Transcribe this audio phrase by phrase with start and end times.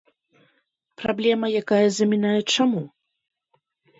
[1.01, 2.81] Праблема, якая замінае чаму?